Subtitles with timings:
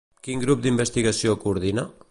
[0.27, 1.87] Quin grup d'investigació coordina?